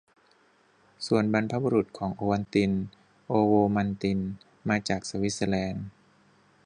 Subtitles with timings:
[1.05, 2.71] ส่วนบรรพบุรุษของโอวัลติน
[3.27, 4.19] "โอโวมัลติน"
[4.69, 5.85] มาจากสวิสเซอร์แลนด์